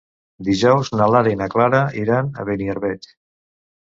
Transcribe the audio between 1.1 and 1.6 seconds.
Lara i na